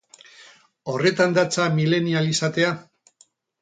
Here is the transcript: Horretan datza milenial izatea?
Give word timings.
Horretan 0.93 1.37
datza 1.37 1.69
milenial 1.79 2.35
izatea? 2.35 2.77